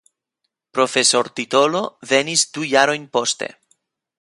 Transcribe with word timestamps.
Profesortitolo 0.77 1.81
venis 2.13 2.47
du 2.57 2.67
jarojn 2.75 3.07
poste. 3.19 3.55